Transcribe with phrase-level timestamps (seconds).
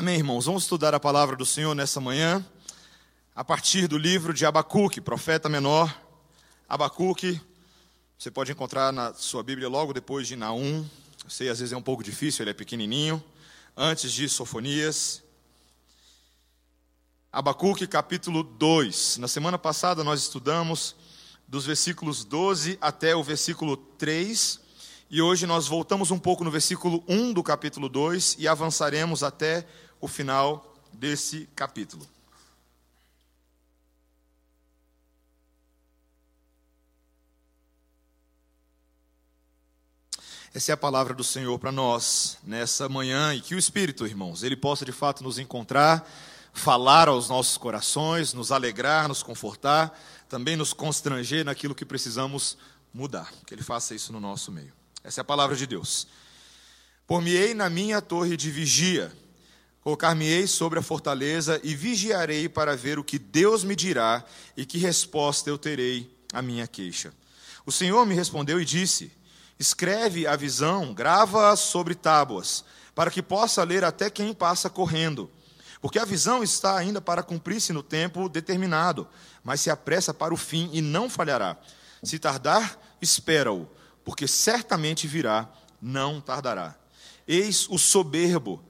[0.00, 0.46] Amém, irmãos.
[0.46, 2.42] Vamos estudar a palavra do Senhor nessa manhã,
[3.34, 5.94] a partir do livro de Abacuque, profeta menor.
[6.66, 7.38] Abacuque,
[8.18, 10.88] você pode encontrar na sua Bíblia logo depois de Naum.
[11.22, 13.22] Eu sei, às vezes é um pouco difícil, ele é pequenininho.
[13.76, 15.22] Antes de Sofonias.
[17.30, 19.18] Abacuque, capítulo 2.
[19.18, 20.96] Na semana passada nós estudamos
[21.46, 24.60] dos versículos 12 até o versículo 3.
[25.10, 29.66] E hoje nós voltamos um pouco no versículo 1 do capítulo 2 e avançaremos até
[30.00, 32.06] o final desse capítulo.
[40.52, 44.42] Essa é a palavra do Senhor para nós nessa manhã e que o Espírito, irmãos,
[44.42, 46.04] ele possa de fato nos encontrar,
[46.52, 49.96] falar aos nossos corações, nos alegrar, nos confortar,
[50.28, 52.58] também nos constranger naquilo que precisamos
[52.92, 53.32] mudar.
[53.46, 54.72] Que ele faça isso no nosso meio.
[55.04, 56.08] Essa é a palavra de Deus.
[57.06, 59.12] Por-me-ei na minha torre de vigia,
[59.82, 64.24] colocar-me-ei sobre a fortaleza e vigiarei para ver o que Deus me dirá
[64.56, 67.12] e que resposta eu terei à minha queixa.
[67.64, 69.12] O Senhor me respondeu e disse:
[69.58, 75.30] Escreve a visão, grava-a sobre tábuas, para que possa ler até quem passa correndo.
[75.80, 79.08] Porque a visão está ainda para cumprir-se no tempo determinado,
[79.42, 81.56] mas se apressa para o fim e não falhará.
[82.02, 83.68] Se tardar, espera-o
[84.04, 85.48] porque certamente virá,
[85.80, 86.74] não tardará.
[87.26, 88.60] Eis o soberbo,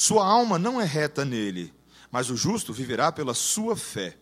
[0.00, 1.74] sua alma não é reta nele,
[2.10, 4.16] mas o justo viverá pela sua fé.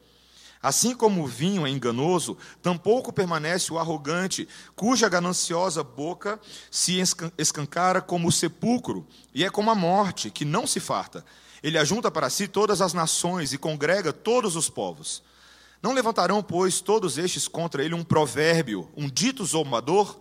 [0.61, 7.01] Assim como o vinho é enganoso, tampouco permanece o arrogante, cuja gananciosa boca se
[7.39, 11.25] escancara como o sepulcro, e é como a morte, que não se farta.
[11.62, 15.23] Ele ajunta para si todas as nações e congrega todos os povos.
[15.81, 20.19] Não levantarão, pois, todos estes contra ele um provérbio, um dito zombador?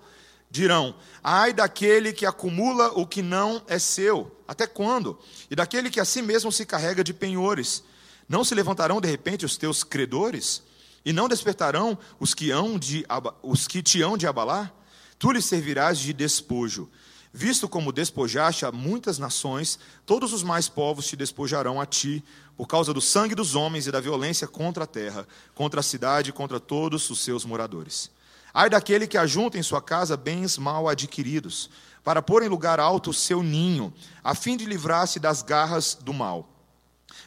[0.49, 5.19] Dirão: Ai daquele que acumula o que não é seu, até quando?
[5.49, 7.83] E daquele que a si mesmo se carrega de penhores.
[8.27, 10.61] Não se levantarão de repente os teus credores?
[11.05, 13.05] E não despertarão os que, hão de,
[13.41, 14.73] os que te hão de abalar?
[15.17, 16.89] Tu lhes servirás de despojo.
[17.33, 22.23] Visto como despojaste a muitas nações, todos os mais povos te despojarão a ti,
[22.57, 26.31] por causa do sangue dos homens e da violência contra a terra, contra a cidade
[26.31, 28.09] e contra todos os seus moradores.
[28.53, 31.69] Ai daquele que ajunta em sua casa bens mal adquiridos,
[32.03, 33.93] para pôr em lugar alto o seu ninho,
[34.23, 36.49] a fim de livrar-se das garras do mal.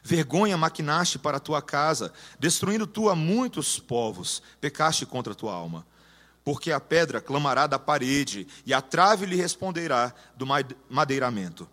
[0.02, 5.52] Vergonha maquinaste para a tua casa, destruindo tu a muitos povos, pecaste contra a tua
[5.52, 5.86] alma.
[6.42, 10.46] Porque a pedra clamará da parede, e a trave lhe responderá do
[10.88, 11.68] madeiramento.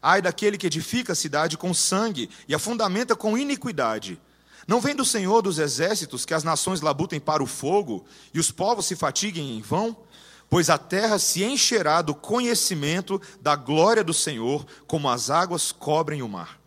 [0.00, 4.18] Ai daquele que edifica a cidade com sangue e a fundamenta com iniquidade.
[4.66, 8.04] Não vem do Senhor dos exércitos que as nações labutem para o fogo
[8.34, 9.96] e os povos se fatiguem em vão?
[10.48, 16.22] Pois a terra se encherá do conhecimento da glória do Senhor, como as águas cobrem
[16.22, 16.60] o mar.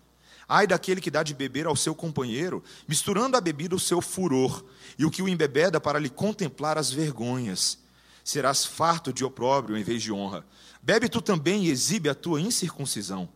[0.47, 4.63] Ai daquele que dá de beber ao seu companheiro, misturando a bebida o seu furor,
[4.97, 7.77] e o que o embebeda para lhe contemplar as vergonhas.
[8.23, 10.45] Serás farto de opróbrio em vez de honra.
[10.81, 13.29] Bebe tu também e exibe a tua incircuncisão.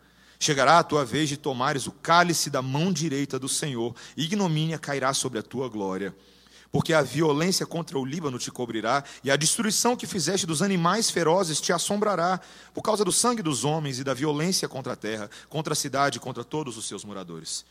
[0.44, 4.78] Chegará a tua vez de tomares o cálice da mão direita do Senhor, e ignomínia
[4.78, 6.14] cairá sobre a tua glória.
[6.70, 11.10] Porque a violência contra o Líbano te cobrirá, e a destruição que fizeste dos animais
[11.10, 12.42] ferozes te assombrará,
[12.74, 16.20] por causa do sangue dos homens e da violência contra a terra, contra a cidade
[16.20, 17.64] contra todos os seus moradores.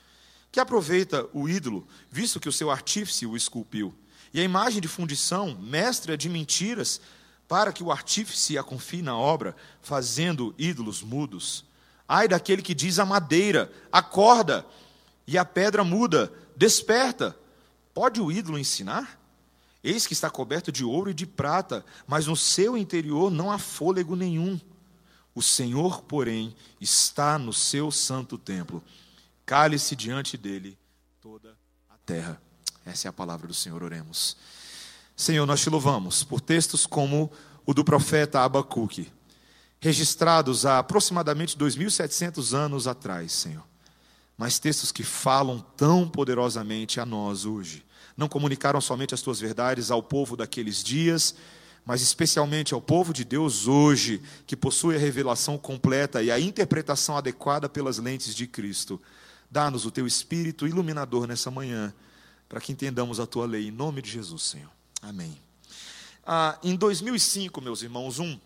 [0.50, 3.94] Que aproveita o ídolo, visto que o seu artífice o esculpiu,
[4.33, 7.03] e a imagem de fundição, mestra de mentiras,
[7.47, 11.71] para que o artífice a confie na obra, fazendo ídolos mudos.
[12.08, 14.66] Ai daquele que diz à madeira: acorda,
[15.26, 17.36] e a pedra muda, desperta.
[17.94, 19.20] Pode o ídolo ensinar?
[19.82, 23.58] Eis que está coberto de ouro e de prata, mas no seu interior não há
[23.58, 24.60] fôlego nenhum.
[25.34, 28.82] O Senhor, porém, está no seu santo templo.
[29.44, 30.78] Cale-se diante dele
[31.20, 31.56] toda
[31.91, 32.41] a terra.
[32.84, 34.36] Essa é a palavra do Senhor, oremos.
[35.16, 37.30] Senhor, nós te louvamos por textos como
[37.66, 39.10] o do profeta Abacuque
[39.82, 43.65] registrados há aproximadamente 2.700 anos atrás, Senhor.
[44.39, 47.84] Mas textos que falam tão poderosamente a nós hoje.
[48.16, 51.34] Não comunicaram somente as tuas verdades ao povo daqueles dias,
[51.84, 57.16] mas especialmente ao povo de Deus hoje, que possui a revelação completa e a interpretação
[57.16, 59.03] adequada pelas lentes de Cristo.
[59.51, 61.92] Dá-nos o teu espírito iluminador nessa manhã,
[62.48, 64.71] para que entendamos a tua lei, em nome de Jesus, Senhor.
[65.03, 65.36] Amém.
[66.24, 68.39] Ah, em 2005, meus irmãos, um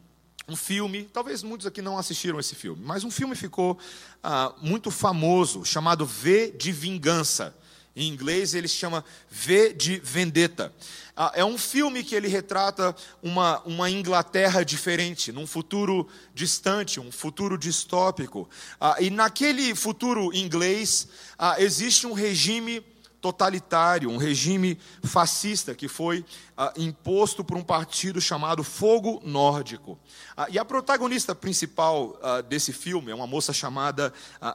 [0.49, 3.77] um filme, talvez muitos aqui não assistiram esse filme, mas um filme ficou
[4.23, 7.55] ah, muito famoso, chamado V de Vingança.
[7.97, 10.73] Em inglês ele se chama V de Vendetta.
[11.17, 17.11] Ah, é um filme que ele retrata uma, uma Inglaterra diferente, num futuro distante, um
[17.11, 18.49] futuro distópico.
[18.79, 21.09] Ah, e naquele futuro inglês
[21.39, 22.85] ah, existe um regime
[23.27, 26.25] totalitário, um regime fascista que foi
[26.57, 29.99] ah, imposto por um partido chamado Fogo Nórdico.
[30.37, 34.13] Ah, e a protagonista principal ah, desse filme é uma moça chamada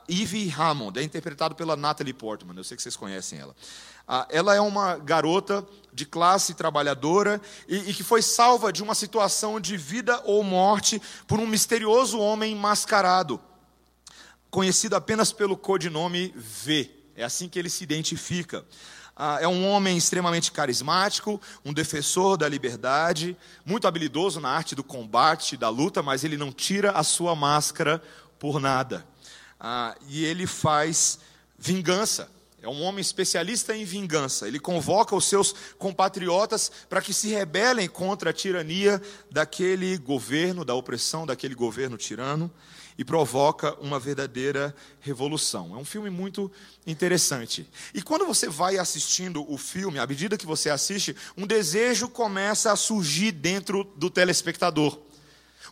[0.08, 3.54] Evie Hammond, é interpretada pela Natalie Portman, eu sei que vocês conhecem ela.
[4.30, 9.60] ela é uma garota de classe trabalhadora e, e que foi salva de uma situação
[9.60, 13.38] de vida ou morte por um misterioso homem mascarado,
[14.50, 17.01] conhecido apenas pelo codinome V.
[17.16, 18.66] É assim que ele se identifica.
[19.16, 24.84] Ah, é um homem extremamente carismático, um defensor da liberdade, muito habilidoso na arte do
[24.84, 28.02] combate, da luta, mas ele não tira a sua máscara
[28.40, 29.06] por nada.
[29.60, 31.20] Ah, e ele faz
[31.58, 32.30] vingança.
[32.62, 34.48] É um homem especialista em vingança.
[34.48, 40.74] Ele convoca os seus compatriotas para que se rebelem contra a tirania daquele governo, da
[40.74, 42.52] opressão daquele governo tirano
[43.02, 45.74] e provoca uma verdadeira revolução.
[45.74, 46.52] É um filme muito
[46.86, 47.68] interessante.
[47.96, 52.72] E quando você vai assistindo o filme, à medida que você assiste, um desejo começa
[52.72, 55.00] a surgir dentro do telespectador.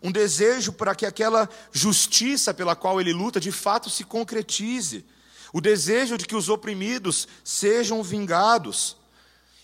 [0.01, 5.05] Um desejo para que aquela justiça pela qual ele luta de fato se concretize.
[5.53, 8.97] O desejo de que os oprimidos sejam vingados.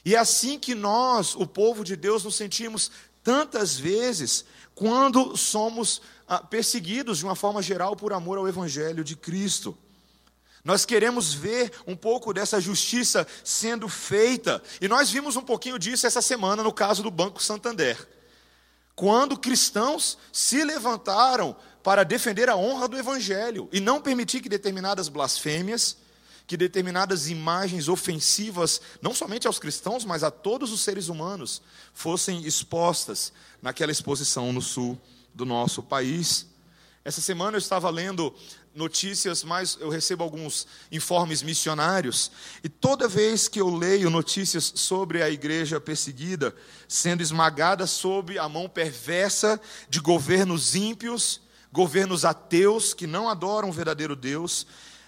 [0.05, 2.91] E é assim que nós, o povo de Deus, nos sentimos
[3.23, 4.45] tantas vezes
[4.75, 6.01] quando somos
[6.49, 9.77] perseguidos de uma forma geral por amor ao Evangelho de Cristo.
[10.63, 16.07] Nós queremos ver um pouco dessa justiça sendo feita, e nós vimos um pouquinho disso
[16.07, 17.95] essa semana no caso do Banco Santander.
[18.95, 25.07] Quando cristãos se levantaram para defender a honra do Evangelho e não permitir que determinadas
[25.07, 25.97] blasfêmias,
[26.47, 31.61] que determinadas imagens ofensivas, não somente aos cristãos, mas a todos os seres humanos,
[31.93, 33.31] fossem expostas
[33.61, 34.99] naquela exposição no sul
[35.35, 36.47] do nosso país.
[37.03, 38.33] Essa semana eu estava lendo
[38.73, 42.31] notícias, mas eu recebo alguns informes missionários,
[42.63, 46.53] e toda vez que eu leio notícias sobre a igreja perseguida,
[46.87, 51.41] sendo esmagada sob a mão perversa de governos ímpios,
[51.71, 54.65] governos ateus que não adoram o verdadeiro Deus,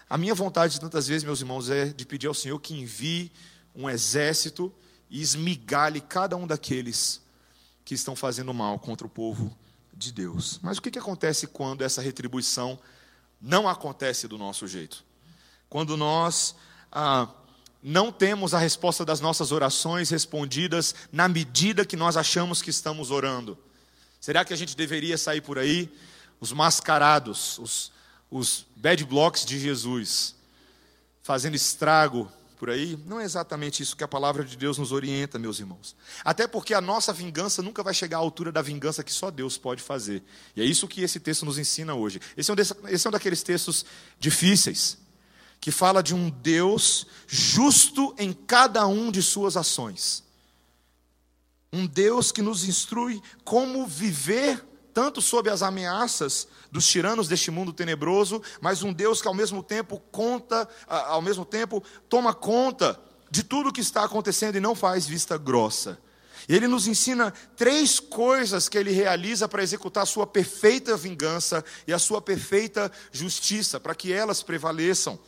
[0.09, 3.31] a minha vontade tantas vezes, meus irmãos, é de pedir ao Senhor que envie
[3.75, 4.73] um exército
[5.09, 7.21] e esmigale cada um daqueles
[7.83, 9.57] que estão fazendo mal contra o povo
[9.97, 10.59] de Deus.
[10.61, 12.79] Mas o que, que acontece quando essa retribuição
[13.41, 15.03] não acontece do nosso jeito?
[15.67, 16.55] Quando nós
[16.91, 17.27] ah,
[17.81, 23.11] não temos a resposta das nossas orações respondidas na medida que nós achamos que estamos
[23.11, 23.57] orando.
[24.19, 25.91] Será que a gente deveria sair por aí,
[26.39, 27.91] os mascarados, os,
[28.29, 30.35] os bad blocks de Jesus,
[31.23, 35.37] fazendo estrago por aí, não é exatamente isso que a palavra de Deus nos orienta,
[35.37, 35.95] meus irmãos.
[36.25, 39.57] Até porque a nossa vingança nunca vai chegar à altura da vingança que só Deus
[39.57, 40.23] pode fazer.
[40.55, 42.19] E é isso que esse texto nos ensina hoje.
[42.35, 43.85] Esse é um, desse, esse é um daqueles textos
[44.19, 44.97] difíceis,
[45.61, 50.23] que fala de um Deus justo em cada um de suas ações.
[51.71, 54.65] Um Deus que nos instrui como viver
[54.97, 59.61] tanto sob as ameaças dos tiranos deste mundo tenebroso, mas um Deus que ao mesmo
[59.61, 62.99] tempo conta, ao mesmo tempo toma conta
[63.29, 65.99] de tudo o que está acontecendo e não faz vista grossa.
[66.49, 71.93] Ele nos ensina três coisas que ele realiza para executar a sua perfeita vingança e
[71.93, 75.19] a sua perfeita justiça, para que elas prevaleçam.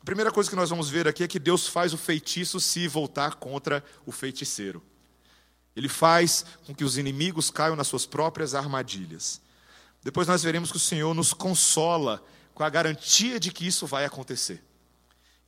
[0.00, 2.86] A primeira coisa que nós vamos ver aqui é que Deus faz o feitiço se
[2.86, 4.80] voltar contra o feiticeiro.
[5.74, 9.40] Ele faz com que os inimigos caiam nas suas próprias armadilhas.
[10.02, 12.22] Depois nós veremos que o Senhor nos consola
[12.54, 14.62] com a garantia de que isso vai acontecer.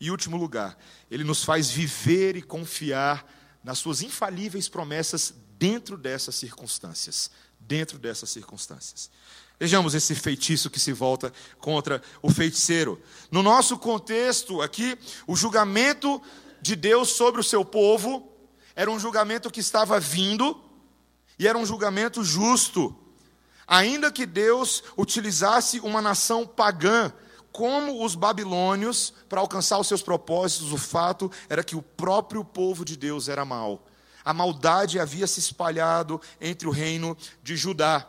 [0.00, 0.78] E último lugar,
[1.11, 3.26] ele nos faz viver e confiar
[3.62, 9.11] nas suas infalíveis promessas dentro dessas circunstâncias, dentro dessas circunstâncias.
[9.59, 13.00] Vejamos esse feitiço que se volta contra o feiticeiro.
[13.31, 16.21] No nosso contexto aqui, o julgamento
[16.61, 18.33] de Deus sobre o seu povo
[18.76, 20.61] era um julgamento que estava vindo
[21.38, 22.95] e era um julgamento justo.
[23.66, 27.12] Ainda que Deus utilizasse uma nação pagã,
[27.50, 32.85] como os babilônios, para alcançar os seus propósitos, o fato era que o próprio povo
[32.85, 33.87] de Deus era mau.
[34.25, 38.09] A maldade havia se espalhado entre o reino de Judá.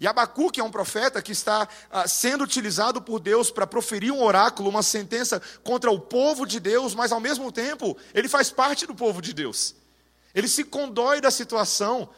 [0.00, 4.22] E Abacuque é um profeta que está ah, sendo utilizado por Deus para proferir um
[4.22, 8.86] oráculo, uma sentença contra o povo de Deus, mas ao mesmo tempo ele faz parte
[8.86, 9.74] do povo de Deus.
[10.34, 12.08] Ele se condói da situação,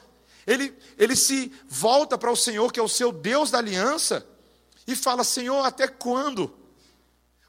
[0.46, 4.26] ele, ele se volta para o Senhor, que é o seu Deus da aliança,
[4.86, 6.54] e fala: Senhor, até quando?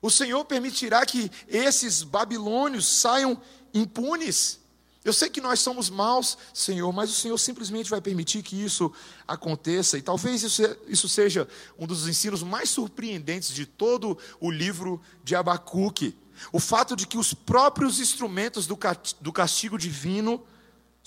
[0.01, 3.41] O Senhor permitirá que esses babilônios saiam
[3.73, 4.59] impunes.
[5.03, 8.91] Eu sei que nós somos maus, Senhor, mas o Senhor simplesmente vai permitir que isso
[9.25, 9.97] aconteça.
[9.97, 11.47] E talvez isso, isso seja
[11.79, 16.17] um dos ensinos mais surpreendentes de todo o livro de Abacuque.
[16.51, 20.45] O fato de que os próprios instrumentos do castigo divino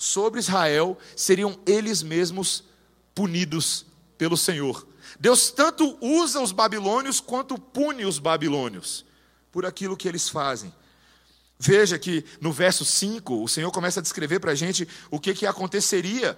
[0.01, 2.63] sobre Israel seriam eles mesmos
[3.13, 3.85] punidos
[4.17, 4.87] pelo Senhor.
[5.19, 9.05] Deus tanto usa os babilônios quanto pune os babilônios
[9.51, 10.73] por aquilo que eles fazem.
[11.59, 15.35] Veja que no verso 5, o Senhor começa a descrever para a gente o que,
[15.35, 16.37] que aconteceria.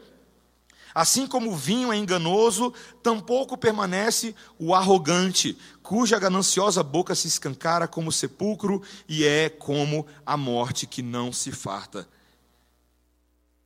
[0.93, 7.87] Assim como o vinho é enganoso, tampouco permanece o arrogante, cuja gananciosa boca se escancara
[7.87, 12.05] como sepulcro e é como a morte que não se farta.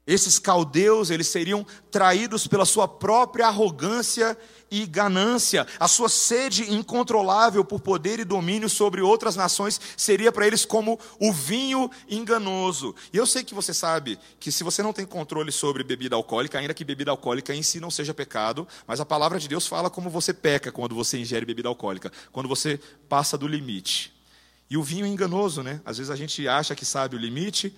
[0.07, 4.37] Esses caldeus, eles seriam traídos pela sua própria arrogância
[4.71, 5.67] e ganância.
[5.77, 10.97] A sua sede incontrolável por poder e domínio sobre outras nações seria para eles como
[11.19, 12.95] o vinho enganoso.
[13.11, 16.57] E eu sei que você sabe que se você não tem controle sobre bebida alcoólica,
[16.57, 19.89] ainda que bebida alcoólica em si não seja pecado, mas a palavra de Deus fala
[19.89, 24.13] como você peca quando você ingere bebida alcoólica, quando você passa do limite.
[24.69, 25.81] E o vinho é enganoso, né?
[25.85, 27.73] Às vezes a gente acha que sabe o limite,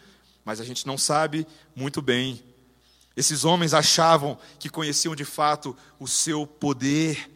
[0.50, 2.44] mas a gente não sabe muito bem.
[3.15, 7.29] Esses homens achavam que conheciam de fato o seu poder,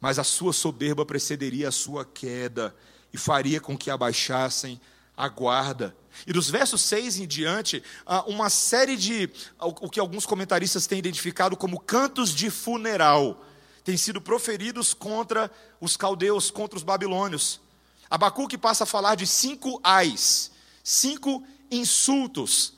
[0.00, 2.74] mas a sua soberba precederia a sua queda
[3.12, 4.80] e faria com que abaixassem
[5.14, 5.94] a guarda.
[6.26, 7.82] E dos versos 6 em diante,
[8.26, 9.28] uma série de,
[9.60, 13.44] o que alguns comentaristas têm identificado como cantos de funeral,
[13.84, 17.60] têm sido proferidos contra os caldeus, contra os babilônios.
[18.08, 20.50] Abacuque passa a falar de cinco ais,
[20.82, 22.74] cinco insultos,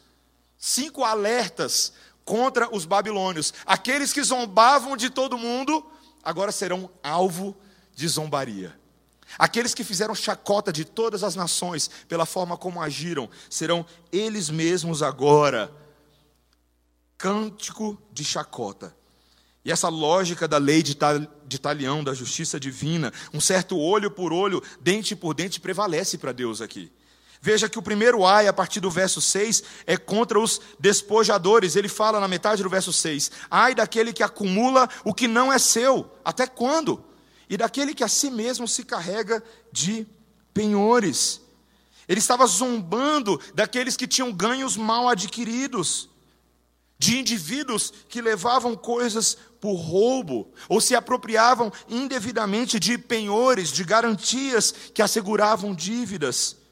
[0.59, 1.93] cinco alertas
[2.25, 3.55] contra os babilônios.
[3.65, 5.85] Aqueles que zombavam de todo mundo,
[6.23, 7.57] agora serão alvo
[7.95, 8.79] de zombaria.
[9.39, 15.03] Aqueles que fizeram chacota de todas as nações pela forma como agiram, serão eles mesmos
[15.03, 15.73] agora
[17.19, 18.95] cântico de chacota.
[19.65, 20.95] E essa lógica da lei de,
[21.59, 26.61] talião, da justiça divina, um certo olho por olho, dente por dente, prevalece para Deus
[26.61, 26.93] aqui.
[27.47, 31.77] Veja que o primeiro ai, a partir do verso 6, é contra os despojadores.
[31.77, 35.57] Ele fala na metade do verso 6: Ai daquele que acumula o que não é
[35.57, 37.05] seu, até quando?
[37.49, 40.05] E daquele que a si mesmo se carrega de
[40.53, 41.41] penhores.
[42.09, 46.09] Ele estava zombando daqueles que tinham ganhos mal adquiridos,
[46.99, 54.75] de indivíduos que levavam coisas por roubo, ou se apropriavam indevidamente de penhores, de garantias
[54.93, 56.66] que asseguravam dívidas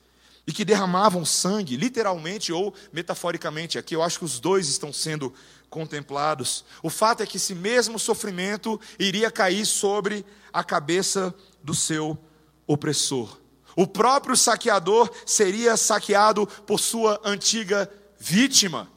[0.46, 3.78] e que derramavam sangue, literalmente ou metaforicamente.
[3.78, 5.32] Aqui eu acho que os dois estão sendo
[5.70, 6.64] contemplados.
[6.82, 12.18] O fato é que esse mesmo sofrimento iria cair sobre a cabeça do seu
[12.66, 13.40] opressor.
[13.76, 18.88] O próprio saqueador seria saqueado por sua antiga vítima.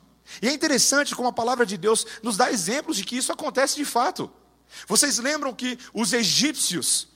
[0.41, 3.75] E é interessante como a palavra de Deus nos dá exemplos de que isso acontece
[3.75, 4.29] de fato.
[4.87, 7.07] Vocês lembram que os egípcios,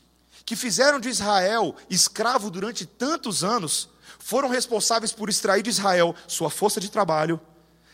[0.43, 3.90] que fizeram de Israel escravo durante tantos anos,
[4.23, 7.39] foram responsáveis por extrair de Israel sua força de trabalho,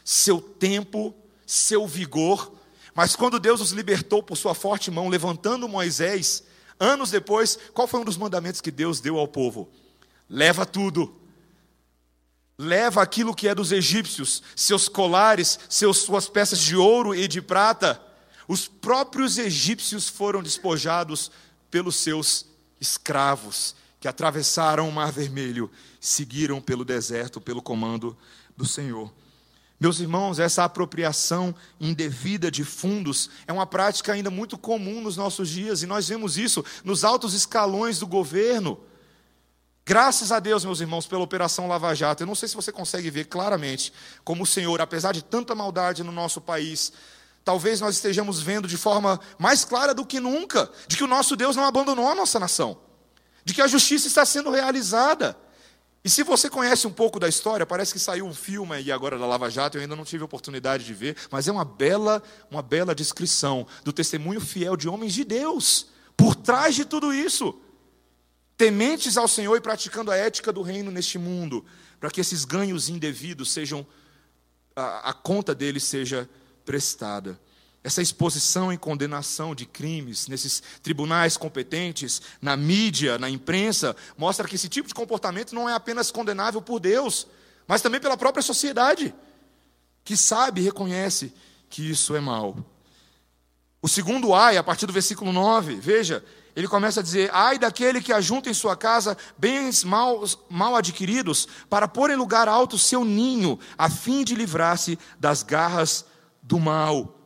[0.04, 1.16] seu tempo,
[1.46, 2.54] seu vigor.
[2.94, 6.44] Mas quando Deus os libertou por sua forte mão, levantando Moisés,
[6.80, 9.70] anos depois, qual foi um dos mandamentos que Deus deu ao povo?
[10.30, 11.16] Leva tudo.
[12.58, 17.42] Leva aquilo que é dos egípcios, seus colares, seus, suas peças de ouro e de
[17.42, 18.02] prata.
[18.48, 21.32] Os próprios egípcios foram despojados
[21.70, 22.48] pelos seus
[22.82, 28.16] escravos que atravessaram o Mar Vermelho, seguiram pelo deserto, pelo comando
[28.56, 29.12] do Senhor.
[29.80, 35.50] Meus irmãos, essa apropriação indevida de fundos é uma prática ainda muito comum nos nossos
[35.50, 38.80] dias, e nós vemos isso nos altos escalões do governo.
[39.86, 42.24] Graças a Deus, meus irmãos, pela Operação Lava Jato.
[42.24, 46.04] Eu não sei se você consegue ver claramente como o Senhor, apesar de tanta maldade
[46.04, 46.92] no nosso país,
[47.46, 51.36] talvez nós estejamos vendo de forma mais clara do que nunca, de que o nosso
[51.36, 52.87] Deus não abandonou a nossa nação
[53.48, 55.38] de que a justiça está sendo realizada.
[56.04, 59.18] E se você conhece um pouco da história, parece que saiu um filme aí agora
[59.18, 62.62] da Lava Jato, eu ainda não tive oportunidade de ver, mas é uma bela, uma
[62.62, 65.88] bela descrição do testemunho fiel de homens de Deus
[66.18, 67.58] por trás de tudo isso.
[68.58, 71.66] Tementes ao Senhor e praticando a ética do reino neste mundo,
[72.02, 73.88] para que esses ganhos indevidos sejam
[74.76, 76.30] a, a conta deles seja
[76.66, 77.40] prestada.
[77.84, 84.56] Essa exposição e condenação de crimes nesses tribunais competentes, na mídia, na imprensa, mostra que
[84.56, 87.28] esse tipo de comportamento não é apenas condenável por Deus,
[87.68, 89.14] mas também pela própria sociedade,
[90.04, 91.34] que sabe e reconhece
[91.70, 92.58] que isso é mal.
[93.82, 96.24] O segundo ai, a partir do versículo 9, veja,
[96.56, 101.48] ele começa a dizer: Ai daquele que ajunta em sua casa bens mal, mal adquiridos,
[101.70, 106.04] para pôr em lugar alto seu ninho, a fim de livrar-se das garras
[106.42, 107.17] do mal.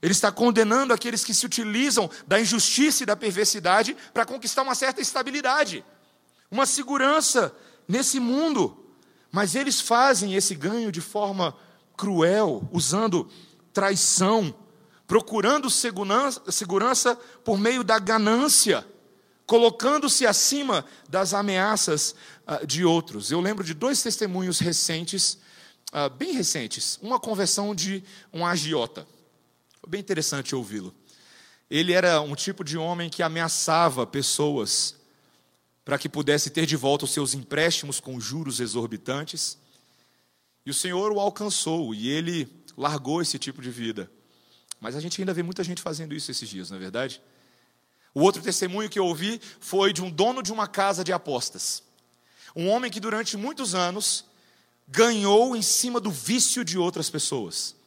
[0.00, 4.74] Ele está condenando aqueles que se utilizam da injustiça e da perversidade para conquistar uma
[4.74, 5.84] certa estabilidade,
[6.50, 7.54] uma segurança
[7.86, 8.84] nesse mundo.
[9.30, 11.54] Mas eles fazem esse ganho de forma
[11.96, 13.28] cruel, usando
[13.72, 14.54] traição,
[15.06, 18.86] procurando segurança, por meio da ganância,
[19.46, 22.14] colocando-se acima das ameaças
[22.46, 23.30] uh, de outros.
[23.30, 25.38] Eu lembro de dois testemunhos recentes,
[25.92, 29.06] uh, bem recentes, uma conversão de um agiota.
[29.88, 30.94] Bem interessante ouvi-lo.
[31.70, 34.96] Ele era um tipo de homem que ameaçava pessoas
[35.82, 39.56] para que pudesse ter de volta os seus empréstimos com juros exorbitantes.
[40.66, 44.10] E o Senhor o alcançou e ele largou esse tipo de vida.
[44.78, 47.22] Mas a gente ainda vê muita gente fazendo isso esses dias, não é verdade?
[48.12, 51.82] O outro testemunho que eu ouvi foi de um dono de uma casa de apostas.
[52.54, 54.26] Um homem que durante muitos anos
[54.86, 57.77] ganhou em cima do vício de outras pessoas.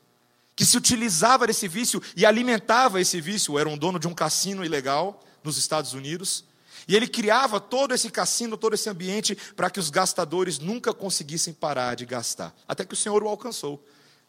[0.61, 3.57] Que se utilizava desse vício e alimentava esse vício.
[3.57, 6.45] Era um dono de um cassino ilegal nos Estados Unidos.
[6.87, 11.51] E ele criava todo esse cassino, todo esse ambiente para que os gastadores nunca conseguissem
[11.51, 12.55] parar de gastar.
[12.67, 13.83] Até que o Senhor o alcançou.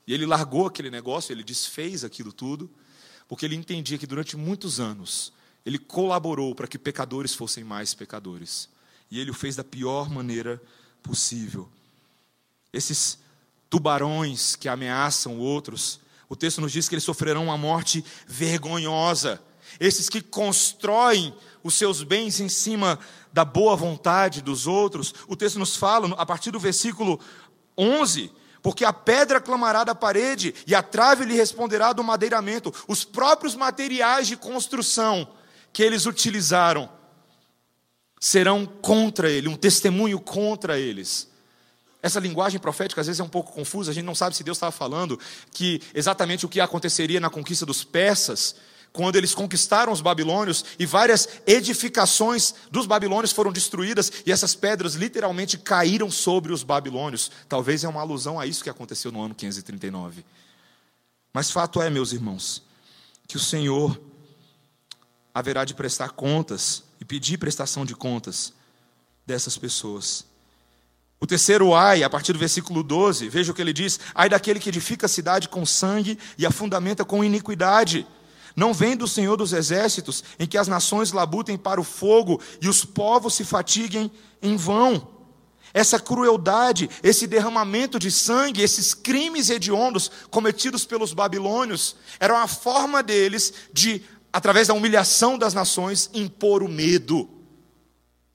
[0.06, 2.70] E ele largou aquele negócio, ele desfez aquilo tudo,
[3.28, 5.34] porque ele entendia que durante muitos anos
[5.66, 8.70] ele colaborou para que pecadores fossem mais pecadores.
[9.10, 10.58] E ele o fez da pior maneira
[11.02, 11.68] possível.
[12.72, 13.18] Esses
[13.68, 16.00] tubarões que ameaçam outros,
[16.32, 19.38] o texto nos diz que eles sofrerão uma morte vergonhosa.
[19.78, 22.98] Esses que constroem os seus bens em cima
[23.34, 27.20] da boa vontade dos outros, o texto nos fala, a partir do versículo
[27.76, 32.72] 11, porque a pedra clamará da parede e a trave lhe responderá do madeiramento.
[32.88, 35.28] Os próprios materiais de construção
[35.70, 36.88] que eles utilizaram
[38.18, 41.30] serão contra ele, um testemunho contra eles.
[42.02, 44.56] Essa linguagem profética às vezes é um pouco confusa, a gente não sabe se Deus
[44.56, 45.18] estava falando
[45.52, 48.56] que exatamente o que aconteceria na conquista dos persas,
[48.92, 54.94] quando eles conquistaram os babilônios e várias edificações dos babilônios foram destruídas e essas pedras
[54.94, 57.30] literalmente caíram sobre os babilônios.
[57.48, 60.24] Talvez é uma alusão a isso que aconteceu no ano 539.
[61.32, 62.62] Mas fato é, meus irmãos,
[63.26, 63.98] que o Senhor
[65.32, 68.52] haverá de prestar contas e pedir prestação de contas
[69.26, 70.26] dessas pessoas.
[71.22, 74.58] O terceiro ai, a partir do versículo 12, veja o que ele diz: ai daquele
[74.58, 78.04] que edifica a cidade com sangue e a fundamenta com iniquidade.
[78.56, 82.68] Não vem do Senhor dos exércitos, em que as nações labutem para o fogo e
[82.68, 84.10] os povos se fatiguem
[84.42, 85.06] em vão.
[85.72, 93.00] Essa crueldade, esse derramamento de sangue, esses crimes hediondos cometidos pelos babilônios, eram a forma
[93.00, 97.30] deles de, através da humilhação das nações, impor o medo.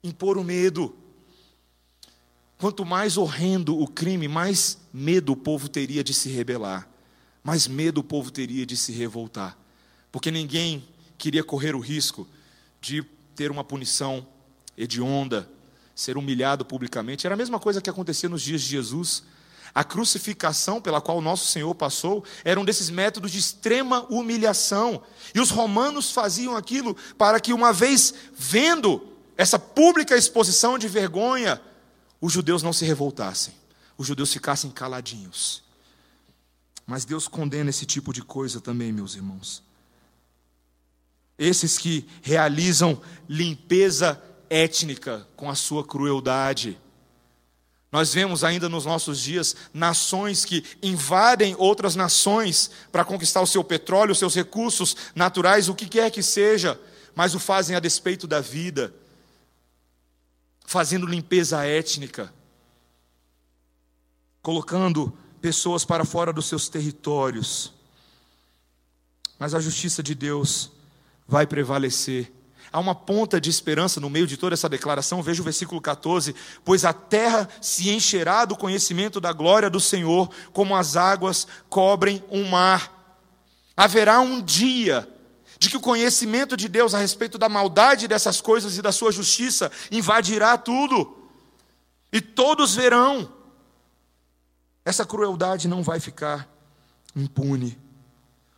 [0.02, 0.96] Impor o medo.
[2.58, 6.89] Quanto mais horrendo o crime, mais medo o povo teria de se rebelar,
[7.43, 9.58] mais medo o povo teria de se revoltar
[10.12, 10.84] porque ninguém
[11.17, 12.28] queria correr o risco
[12.82, 13.04] de
[13.36, 14.26] ter uma punição
[14.78, 15.50] hedionda,
[15.96, 17.28] ser humilhado publicamente.
[17.28, 19.24] Era a mesma coisa que acontecia nos dias de Jesus.
[19.76, 25.04] A crucificação pela qual nosso Senhor passou era um desses métodos de extrema humilhação.
[25.36, 31.62] E os romanos faziam aquilo para que, uma vez vendo essa pública exposição de vergonha,
[32.19, 33.53] os judeus não se revoltassem,
[33.97, 35.63] os judeus ficassem caladinhos.
[36.86, 39.67] Mas Deus condena esse tipo de coisa também, meus irmãos
[41.38, 42.99] esses que realizam
[43.30, 46.77] limpeza étnica com a sua crueldade.
[47.91, 53.63] Nós vemos ainda nos nossos dias nações que invadem outras nações para conquistar o seu
[53.63, 56.80] petróleo, os seus recursos naturais, o que quer que seja,
[57.15, 58.93] mas o fazem a despeito da vida,
[60.67, 62.32] fazendo limpeza étnica,
[64.41, 67.73] colocando pessoas para fora dos seus territórios.
[69.39, 70.69] Mas a justiça de Deus
[71.25, 72.34] vai prevalecer.
[72.69, 76.36] Há uma ponta de esperança no meio de toda essa declaração, veja o versículo 14:
[76.65, 82.21] Pois a terra se encherá do conhecimento da glória do Senhor, como as águas cobrem
[82.27, 82.93] o um mar.
[83.75, 85.08] Haverá um dia
[85.60, 89.12] de que o conhecimento de Deus a respeito da maldade dessas coisas e da sua
[89.12, 91.17] justiça invadirá tudo,
[92.12, 93.32] e todos verão.
[94.86, 96.48] Essa crueldade não vai ficar
[97.15, 97.78] impune.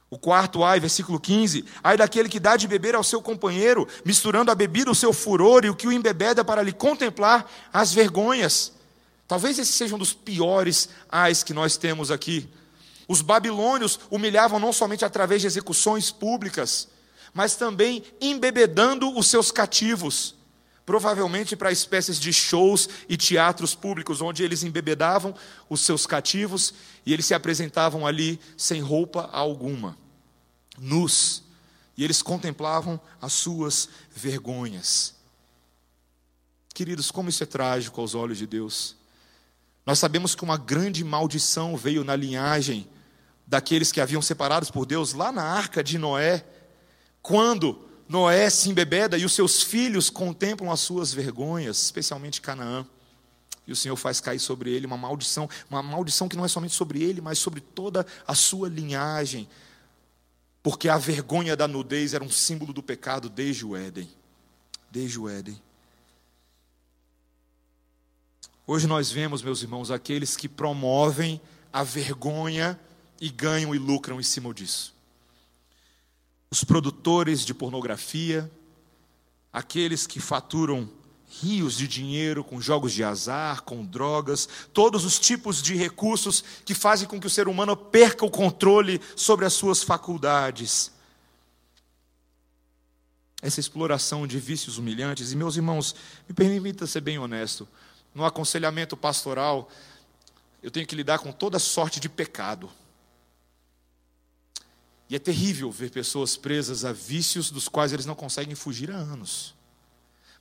[0.10, 4.52] O quarto ai, versículo 15: ai daquele que dá de beber ao seu companheiro, misturando
[4.52, 8.74] a bebida o seu furor e o que o embebeda para lhe contemplar as vergonhas.
[9.28, 12.50] Talvez esse seja um dos piores ais que nós temos aqui.
[13.10, 16.88] Os babilônios humilhavam não somente através de execuções públicas,
[17.34, 20.36] mas também embebedando os seus cativos,
[20.86, 25.34] provavelmente para espécies de shows e teatros públicos, onde eles embebedavam
[25.68, 26.72] os seus cativos
[27.04, 29.98] e eles se apresentavam ali sem roupa alguma,
[30.78, 31.42] nus,
[31.98, 35.16] e eles contemplavam as suas vergonhas.
[36.76, 38.96] Queridos, como isso é trágico aos olhos de Deus.
[39.84, 42.88] Nós sabemos que uma grande maldição veio na linhagem
[43.50, 46.46] daqueles que haviam separados por Deus lá na arca de Noé,
[47.20, 52.86] quando Noé se embebeda e os seus filhos contemplam as suas vergonhas, especialmente Canaã.
[53.66, 56.76] E o Senhor faz cair sobre ele uma maldição, uma maldição que não é somente
[56.76, 59.50] sobre ele, mas sobre toda a sua linhagem,
[60.62, 64.08] porque a vergonha da nudez era um símbolo do pecado desde o Éden.
[64.92, 65.60] Desde o Éden.
[68.68, 71.42] Hoje nós vemos, meus irmãos, aqueles que promovem
[71.74, 72.80] a vergonha
[73.20, 74.94] e ganham e lucram em cima disso.
[76.52, 78.50] Os produtores de pornografia,
[79.52, 80.90] aqueles que faturam
[81.30, 86.74] rios de dinheiro com jogos de azar, com drogas, todos os tipos de recursos que
[86.74, 90.92] fazem com que o ser humano perca o controle sobre as suas faculdades.
[93.42, 95.96] Essa exploração de vícios humilhantes, e meus irmãos,
[96.28, 97.68] me permita ser bem honesto,
[98.14, 99.70] no aconselhamento pastoral,
[100.64, 102.70] eu tenho que lidar com toda sorte de pecado.
[105.10, 108.96] E é terrível ver pessoas presas a vícios dos quais eles não conseguem fugir há
[108.96, 109.56] anos.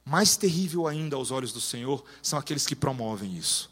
[0.05, 3.71] Mais terrível ainda aos olhos do Senhor são aqueles que promovem isso.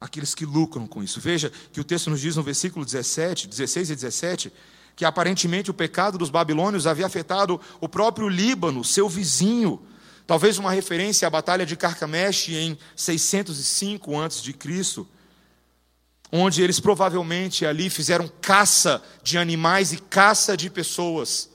[0.00, 1.20] Aqueles que lucram com isso.
[1.20, 4.52] Veja que o texto nos diz no versículo 17, 16 e 17,
[4.94, 9.80] que aparentemente o pecado dos babilônios havia afetado o próprio Líbano, seu vizinho,
[10.30, 15.06] Talvez uma referência à batalha de Carcameste em 605 a.C.,
[16.32, 21.50] onde eles provavelmente ali fizeram caça de animais e caça de pessoas.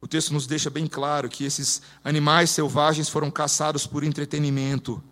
[0.00, 5.02] O texto nos deixa bem claro que esses animais selvagens foram caçados por entretenimento.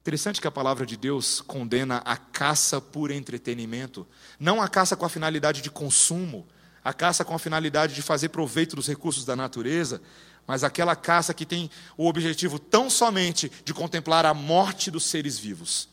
[0.00, 4.06] Interessante que a palavra de Deus condena a caça por entretenimento,
[4.38, 6.46] não a caça com a finalidade de consumo,
[6.84, 10.00] a caça com a finalidade de fazer proveito dos recursos da natureza,
[10.46, 15.36] mas aquela caça que tem o objetivo tão somente de contemplar a morte dos seres
[15.36, 15.88] vivos.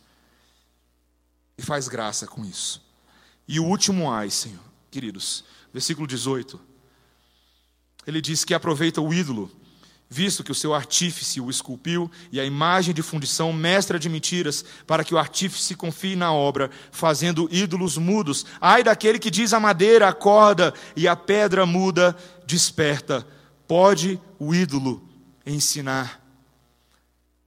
[1.58, 2.82] E faz graça com isso.
[3.48, 6.60] E o último ai, Senhor, queridos, versículo 18.
[8.06, 9.52] Ele diz que aproveita o ídolo
[10.14, 14.64] visto que o seu artífice o esculpiu e a imagem de fundição mestra de mentiras,
[14.86, 18.46] para que o artífice confie na obra, fazendo ídolos mudos.
[18.62, 23.26] Ai daquele que diz a madeira acorda e a pedra muda desperta.
[23.68, 25.10] Pode o ídolo
[25.46, 26.22] ensinar?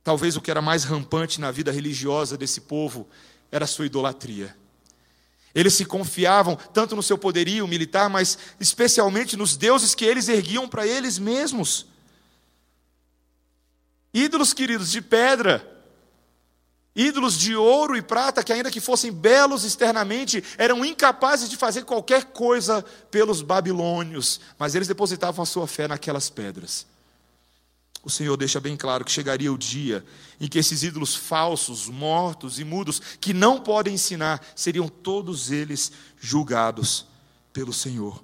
[0.03, 3.09] Talvez o que era mais rampante na vida religiosa desse povo
[3.51, 4.57] era sua idolatria.
[5.55, 10.69] Eles se confiavam tanto no seu poderio militar, mas especialmente nos deuses que eles erguiam
[10.69, 11.87] para eles mesmos.
[14.13, 15.67] Ídolos, queridos, de pedra.
[16.95, 21.85] Ídolos de ouro e prata, que ainda que fossem belos externamente, eram incapazes de fazer
[21.85, 26.87] qualquer coisa pelos babilônios, mas eles depositavam a sua fé naquelas pedras.
[28.07, 30.05] O Senhor deixa bem claro que chegaria o dia
[30.41, 35.91] em que esses ídolos falsos, mortos e mudos, que não podem ensinar, seriam todos eles
[36.17, 37.05] julgados
[37.53, 38.23] pelo Senhor.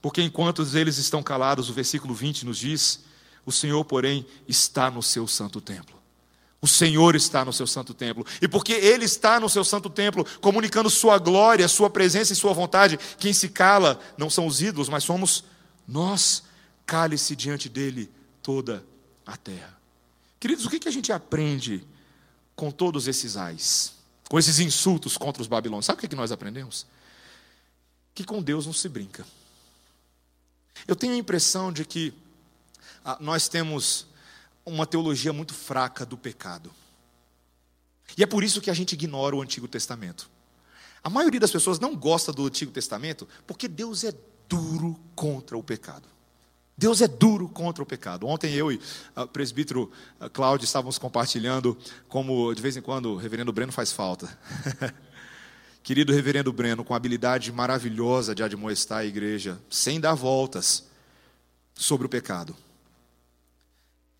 [0.00, 3.00] Porque enquanto eles estão calados, o versículo 20 nos diz:
[3.44, 6.00] o Senhor, porém, está no seu santo templo.
[6.58, 8.24] O Senhor está no seu santo templo.
[8.40, 12.54] E porque Ele está no seu santo templo, comunicando Sua glória, Sua presença e Sua
[12.54, 15.44] vontade, quem se cala não são os ídolos, mas somos
[15.86, 16.44] nós.
[16.86, 18.10] Cale-se diante dEle
[18.42, 18.84] toda
[19.26, 19.78] a terra.
[20.38, 21.86] Queridos, o que a gente aprende
[22.56, 23.94] com todos esses ais?
[24.28, 25.86] Com esses insultos contra os babilônios?
[25.86, 26.86] Sabe o que nós aprendemos?
[28.14, 29.26] Que com Deus não se brinca.
[30.86, 32.14] Eu tenho a impressão de que
[33.04, 34.06] ah, nós temos
[34.64, 36.72] uma teologia muito fraca do pecado.
[38.16, 40.30] E é por isso que a gente ignora o Antigo Testamento.
[41.02, 44.14] A maioria das pessoas não gosta do Antigo Testamento porque Deus é
[44.48, 46.08] duro contra o pecado.
[46.80, 48.26] Deus é duro contra o pecado.
[48.26, 48.80] Ontem eu e
[49.14, 51.76] o presbítero ah, Cláudio estávamos compartilhando
[52.08, 54.26] como de vez em quando o reverendo Breno faz falta.
[55.84, 60.86] Querido reverendo Breno, com a habilidade maravilhosa de admoestar a igreja, sem dar voltas
[61.74, 62.56] sobre o pecado.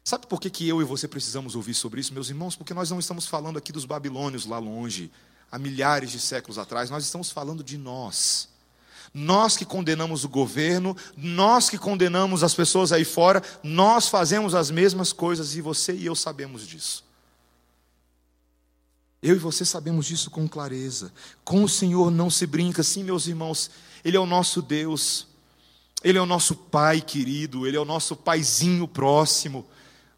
[0.04, 2.56] Sabe por que, que eu e você precisamos ouvir sobre isso, meus irmãos?
[2.56, 5.10] Porque nós não estamos falando aqui dos babilônios lá longe,
[5.50, 8.49] há milhares de séculos atrás, nós estamos falando de nós.
[9.12, 14.70] Nós que condenamos o governo, nós que condenamos as pessoas aí fora, nós fazemos as
[14.70, 17.04] mesmas coisas e você e eu sabemos disso.
[19.22, 21.12] Eu e você sabemos disso com clareza.
[21.44, 23.70] Com o Senhor não se brinca, sim, meus irmãos.
[24.04, 25.26] Ele é o nosso Deus.
[26.02, 29.66] Ele é o nosso Pai querido, Ele é o nosso paizinho próximo,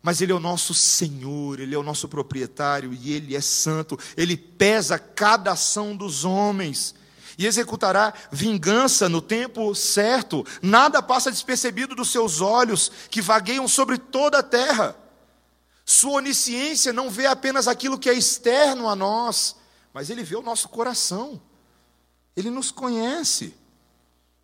[0.02, 3.98] mas Ele é o nosso Senhor, Ele é o nosso proprietário e Ele é santo,
[4.16, 6.94] Ele pesa cada ação dos homens
[7.38, 13.98] e executará vingança no tempo certo, nada passa despercebido dos seus olhos que vagueiam sobre
[13.98, 14.96] toda a terra.
[15.84, 19.56] Sua onisciência não vê apenas aquilo que é externo a nós,
[19.92, 21.40] mas Ele vê o nosso coração,
[22.36, 23.54] Ele nos conhece.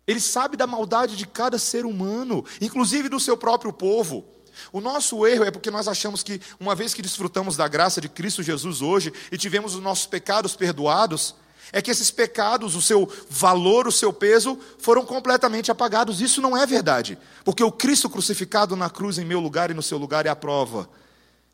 [0.05, 4.25] Ele sabe da maldade de cada ser humano, inclusive do seu próprio povo.
[4.71, 8.09] O nosso erro é porque nós achamos que, uma vez que desfrutamos da graça de
[8.09, 11.35] Cristo Jesus hoje e tivemos os nossos pecados perdoados,
[11.71, 16.21] é que esses pecados, o seu valor, o seu peso, foram completamente apagados.
[16.21, 19.83] Isso não é verdade, porque o Cristo crucificado na cruz em meu lugar e no
[19.83, 20.89] seu lugar é a prova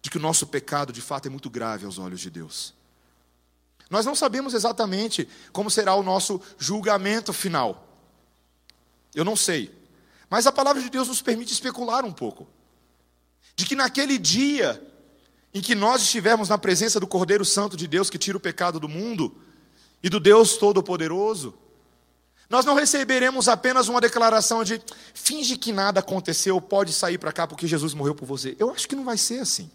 [0.01, 2.73] de que o nosso pecado de fato é muito grave aos olhos de Deus.
[3.89, 7.87] Nós não sabemos exatamente como será o nosso julgamento final.
[9.13, 9.71] Eu não sei.
[10.29, 12.47] Mas a palavra de Deus nos permite especular um pouco.
[13.55, 14.81] De que naquele dia
[15.53, 18.79] em que nós estivermos na presença do Cordeiro Santo de Deus que tira o pecado
[18.79, 19.35] do mundo
[20.05, 21.55] e do Deus Todo-Poderoso,
[22.47, 24.79] nós não receberemos apenas uma declaração de
[25.15, 28.55] finge que nada aconteceu, pode sair para cá porque Jesus morreu por você.
[28.59, 29.67] Eu acho que não vai ser assim.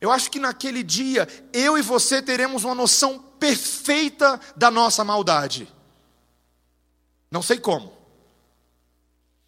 [0.00, 5.70] Eu acho que naquele dia eu e você teremos uma noção perfeita da nossa maldade.
[7.30, 7.92] Não sei como.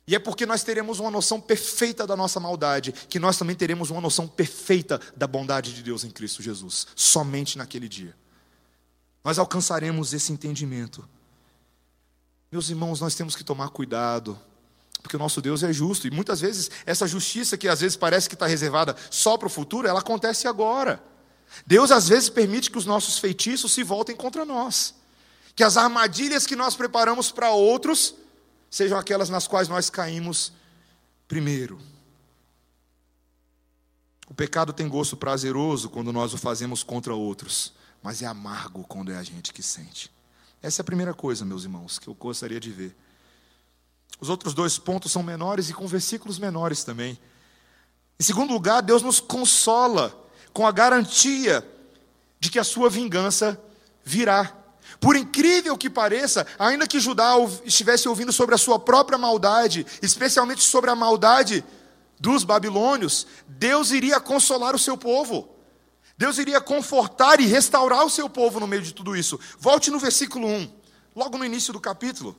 [0.07, 3.89] E é porque nós teremos uma noção perfeita da nossa maldade, que nós também teremos
[3.89, 8.15] uma noção perfeita da bondade de Deus em Cristo Jesus, somente naquele dia.
[9.25, 11.07] Nós alcançaremos esse entendimento.
[12.51, 14.39] Meus irmãos, nós temos que tomar cuidado,
[15.03, 18.29] porque o nosso Deus é justo, e muitas vezes essa justiça que às vezes parece
[18.29, 21.03] que está reservada só para o futuro, ela acontece agora.
[21.67, 24.95] Deus às vezes permite que os nossos feitiços se voltem contra nós
[25.59, 28.15] que as armadilhas que nós preparamos para outros
[28.71, 30.53] sejam aquelas nas quais nós caímos
[31.27, 31.81] primeiro.
[34.29, 39.13] O pecado tem gosto prazeroso quando nós o fazemos contra outros, mas é amargo quando
[39.13, 40.11] é a gente que sente.
[40.63, 42.97] Essa é a primeira coisa, meus irmãos, que eu gostaria de ver.
[44.21, 47.19] Os outros dois pontos são menores e com versículos menores também.
[48.19, 50.13] Em segundo lugar, Deus nos consola
[50.53, 51.67] com a garantia
[52.41, 53.61] de que a sua vingança
[54.05, 54.53] virá.
[55.01, 57.35] Por incrível que pareça, ainda que Judá
[57.65, 61.65] estivesse ouvindo sobre a sua própria maldade, especialmente sobre a maldade
[62.19, 65.49] dos babilônios, Deus iria consolar o seu povo.
[66.19, 69.39] Deus iria confortar e restaurar o seu povo no meio de tudo isso.
[69.61, 70.69] Volte no versículo 1,
[71.15, 72.37] logo no início do capítulo.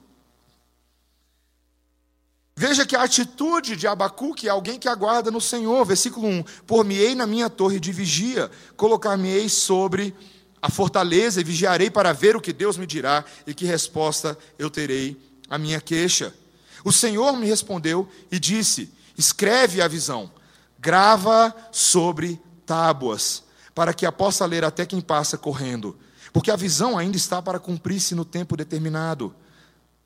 [2.53, 5.85] Veja que a atitude de Abacuque é alguém que aguarda no Senhor.
[5.85, 10.13] Versículo 1: Por-me-ei na minha torre de vigia, colocar-me-ei sobre
[10.61, 14.69] a fortaleza e vigiarei para ver o que Deus me dirá e que resposta eu
[14.69, 15.17] terei
[15.49, 16.35] à minha queixa.
[16.83, 20.29] O Senhor me respondeu e disse: Escreve a visão,
[20.77, 23.43] grava sobre tábuas,
[23.79, 25.97] para que a possa ler até quem passa correndo,
[26.33, 29.33] porque a visão ainda está para cumprir-se no tempo determinado.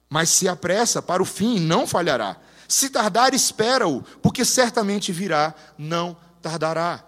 [0.08, 2.38] Mas se apressa para o fim, não falhará.
[2.68, 7.04] Se tardar, espera-o, porque certamente virá, não tardará.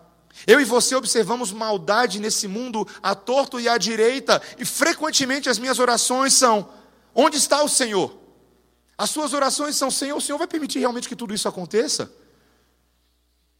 [0.47, 5.59] Eu e você observamos maldade nesse mundo à torto e à direita, e frequentemente as
[5.59, 6.67] minhas orações são:
[7.13, 8.17] onde está o Senhor?
[8.97, 12.11] As suas orações são: Senhor, o Senhor vai permitir realmente que tudo isso aconteça?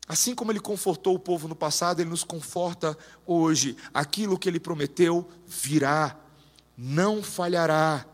[0.08, 3.76] Assim como Ele confortou o povo no passado, Ele nos conforta hoje.
[3.94, 6.16] Aquilo que Ele prometeu virá,
[6.78, 8.06] não falhará.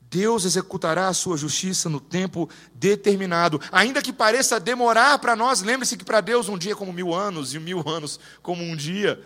[0.00, 3.58] Deus executará a sua justiça no tempo determinado.
[3.72, 7.14] Ainda que pareça demorar para nós, lembre-se que para Deus um dia é como mil
[7.14, 9.18] anos, e mil anos como um dia.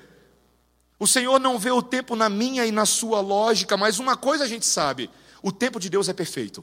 [0.96, 4.44] O Senhor não vê o tempo na minha e na sua lógica, mas uma coisa
[4.44, 5.10] a gente sabe:
[5.42, 6.62] o tempo de Deus é perfeito.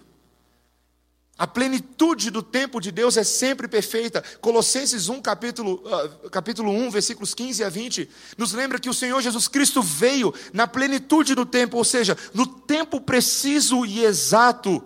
[1.37, 4.23] A plenitude do tempo de Deus é sempre perfeita.
[4.39, 9.19] Colossenses 1, capítulo, uh, capítulo 1, versículos 15 a 20, nos lembra que o Senhor
[9.19, 14.83] Jesus Cristo veio na plenitude do tempo, ou seja, no tempo preciso e exato,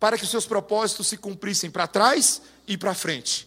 [0.00, 3.46] para que os seus propósitos se cumprissem para trás e para frente.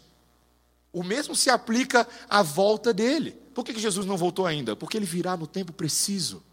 [0.93, 3.31] O mesmo se aplica à volta dele.
[3.55, 4.75] Por que Jesus não voltou ainda?
[4.75, 6.43] Porque ele virá no tempo preciso,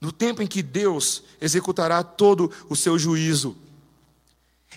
[0.00, 3.56] no tempo em que Deus executará todo o seu juízo.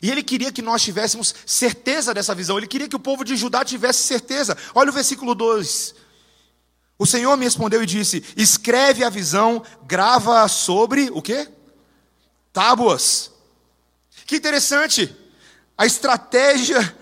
[0.02, 3.36] E ele queria que nós tivéssemos certeza dessa visão, ele queria que o povo de
[3.36, 4.58] Judá tivesse certeza.
[4.74, 5.96] Olha o versículo 2.
[6.98, 11.48] O Senhor me respondeu e disse: Escreve a visão, grava sobre o quê?
[12.52, 13.32] Tábuas.
[14.26, 15.16] Que interessante.
[15.78, 16.96] A estratégia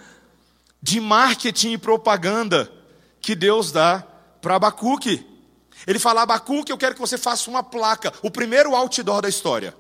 [0.82, 2.72] de marketing e propaganda
[3.22, 4.06] que Deus dá
[4.42, 5.26] para Abacuque.
[5.86, 9.76] Ele fala, Abacuque, eu quero que você faça uma placa, o primeiro outdoor da história.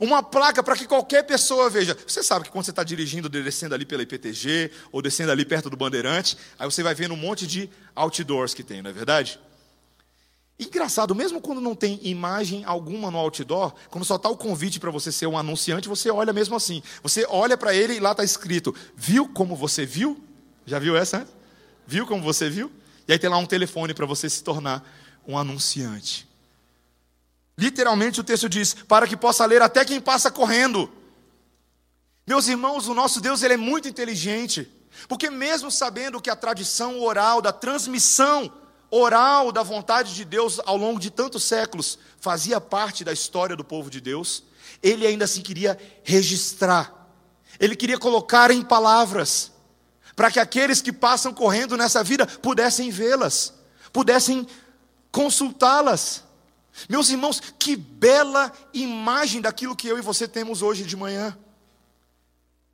[0.00, 1.96] Uma placa para que qualquer pessoa veja.
[2.06, 5.68] Você sabe que quando você está dirigindo, descendo ali pela IPTG, ou descendo ali perto
[5.68, 9.38] do Bandeirante, aí você vai vendo um monte de outdoors que tem, não é verdade?
[10.58, 14.90] Engraçado, mesmo quando não tem imagem alguma no outdoor, quando só está o convite para
[14.90, 16.82] você ser um anunciante, você olha mesmo assim.
[17.02, 20.22] Você olha para ele e lá está escrito: Viu como você viu?
[20.64, 21.20] Já viu essa?
[21.20, 21.26] Né?
[21.86, 22.70] Viu como você viu?
[23.08, 24.88] E aí tem lá um telefone para você se tornar
[25.26, 26.28] um anunciante.
[27.56, 30.90] Literalmente o texto diz: para que possa ler até quem passa correndo.
[32.26, 34.70] Meus irmãos, o nosso Deus ele é muito inteligente,
[35.08, 38.52] porque mesmo sabendo que a tradição oral da transmissão
[38.90, 43.64] oral da vontade de Deus ao longo de tantos séculos fazia parte da história do
[43.64, 44.44] povo de Deus,
[44.82, 47.02] ele ainda assim queria registrar.
[47.58, 49.50] Ele queria colocar em palavras
[50.14, 53.54] para que aqueles que passam correndo nessa vida pudessem vê-las,
[53.92, 54.46] pudessem
[55.10, 56.22] consultá-las.
[56.88, 61.36] Meus irmãos, que bela imagem daquilo que eu e você temos hoje de manhã.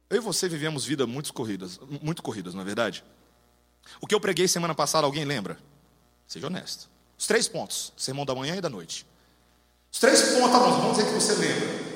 [0.09, 3.05] Eu e você vivemos vida muito corridas, muito corridas, não é verdade?
[4.01, 5.59] O que eu preguei semana passada, alguém lembra?
[6.27, 6.89] Seja honesto.
[7.17, 9.07] Os três pontos, sermão da manhã e da noite.
[9.91, 11.89] Os três pontos, tá vamos dizer que você lembra.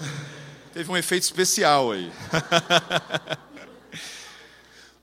[0.72, 2.10] Teve um efeito especial aí.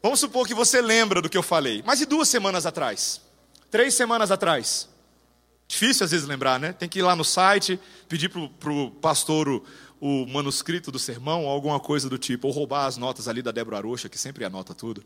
[0.04, 1.84] Vamos supor que você lembra do que eu falei.
[1.86, 3.22] Mas e duas semanas atrás?
[3.72, 4.90] Três semanas atrás?
[5.66, 6.74] Difícil às vezes lembrar, né?
[6.74, 7.80] Tem que ir lá no site,
[8.10, 9.64] pedir para o pastor
[10.02, 13.52] o, manuscrito do sermão, ou alguma coisa do tipo, ou roubar as notas ali da
[13.52, 15.02] Débora Arocha, que sempre anota tudo.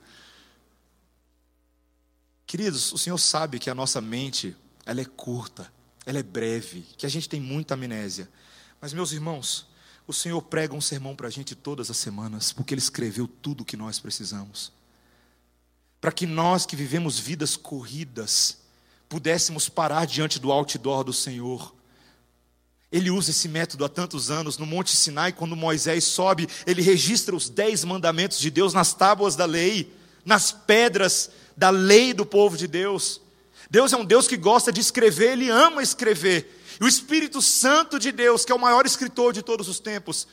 [2.47, 5.71] Queridos, o Senhor sabe que a nossa mente, ela é curta,
[6.03, 8.27] ela é breve, que a gente tem muita amnésia.
[8.81, 9.67] Mas, meus irmãos,
[10.07, 13.61] o Senhor prega um sermão para a gente todas as semanas, porque Ele escreveu tudo
[13.61, 14.71] o que nós precisamos.
[16.05, 18.59] Para que nós que vivemos vidas corridas,
[19.09, 21.73] pudéssemos parar diante do outdoor do Senhor.
[22.91, 24.59] Ele usa esse método há tantos anos.
[24.59, 29.35] No Monte Sinai, quando Moisés sobe, ele registra os dez mandamentos de Deus nas tábuas
[29.35, 29.91] da lei,
[30.23, 33.19] nas pedras da lei do povo de Deus.
[33.67, 36.61] Deus é um Deus que gosta de escrever, ele ama escrever.
[36.79, 40.27] E o Espírito Santo de Deus, que é o maior escritor de todos os tempos,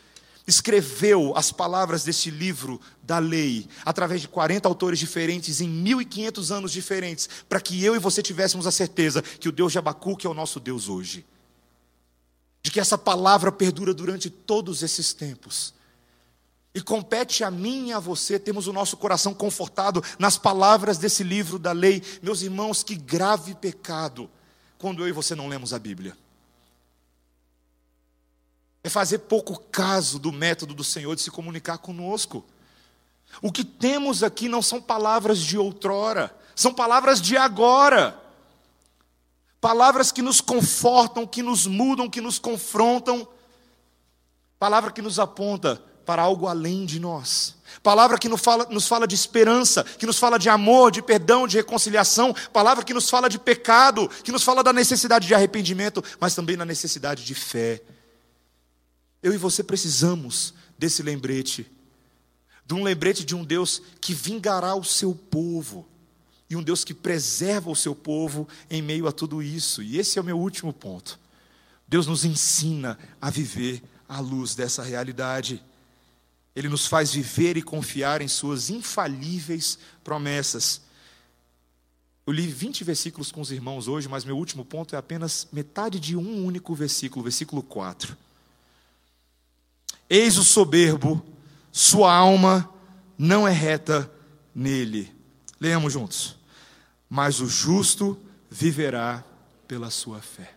[0.47, 6.73] escreveu as palavras deste livro da lei, através de 40 autores diferentes, em 1500 anos
[6.73, 10.31] diferentes, para que eu e você tivéssemos a certeza que o Deus de Abacuque é
[10.31, 11.25] o nosso Deus hoje.
[12.63, 15.75] De que essa palavra perdura durante todos esses tempos.
[16.75, 21.23] E compete a mim e a você termos o nosso coração confortado nas palavras desse
[21.23, 22.03] livro da lei.
[22.23, 24.31] Meus irmãos, que grave pecado
[24.79, 26.17] quando eu e você não lemos a Bíblia
[28.85, 32.45] é fazer pouco caso do método do Senhor de se comunicar conosco.
[33.40, 38.18] O que temos aqui não são palavras de outrora, são palavras de agora.
[39.61, 43.27] Palavras que nos confortam, que nos mudam, que nos confrontam.
[44.59, 47.55] Palavra que nos aponta para algo além de nós.
[47.81, 51.47] Palavra que nos fala, nos fala de esperança, que nos fala de amor, de perdão,
[51.47, 52.35] de reconciliação.
[52.53, 56.57] Palavra que nos fala de pecado, que nos fala da necessidade de arrependimento, mas também
[56.57, 57.81] da necessidade de fé,
[59.23, 61.71] eu e você precisamos desse lembrete,
[62.67, 65.87] de um lembrete de um Deus que vingará o seu povo,
[66.53, 69.83] e um Deus que preserva o seu povo em meio a tudo isso.
[69.83, 71.19] E esse é o meu último ponto.
[71.89, 75.63] Deus nos ensina a viver à luz dessa realidade.
[76.55, 80.83] Ele nos faz viver e confiar em Suas infalíveis promessas.
[82.27, 85.99] Eu li 20 versículos com os irmãos hoje, mas meu último ponto é apenas metade
[85.99, 88.15] de um único versículo, versículo 4.
[90.14, 91.25] Eis o soberbo,
[91.72, 92.70] sua alma
[93.16, 94.12] não é reta
[94.55, 95.11] nele.
[95.59, 96.37] Leamos juntos.
[97.09, 98.20] Mas o justo
[98.51, 99.25] viverá
[99.66, 100.53] pela sua fé.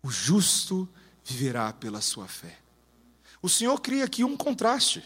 [0.00, 0.88] O justo
[1.24, 2.56] viverá pela sua fé.
[3.42, 5.02] O Senhor cria aqui um contraste,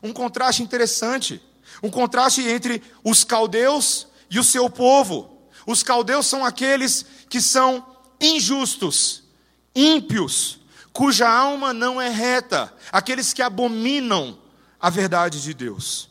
[0.00, 1.42] um contraste interessante,
[1.82, 5.50] um contraste entre os caldeus e o seu povo.
[5.66, 7.84] Os caldeus são aqueles que são
[8.20, 9.24] injustos,
[9.74, 10.61] ímpios,
[10.92, 14.38] cuja alma não é reta, aqueles que abominam
[14.80, 16.10] a verdade de Deus.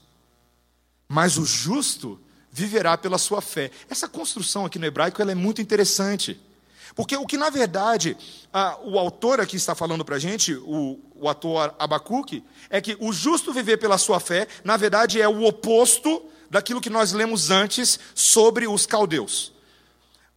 [1.08, 2.20] Mas o justo
[2.52, 3.72] viverá pela sua fé.
[3.90, 6.40] Essa construção aqui no hebraico ela é muito interessante.
[6.96, 8.18] Porque o que, na verdade,
[8.52, 12.98] a, o autor aqui está falando para a gente, o, o ator Abacuque, é que
[13.00, 17.50] o justo viver pela sua fé, na verdade, é o oposto daquilo que nós lemos
[17.50, 19.54] antes sobre os caldeus.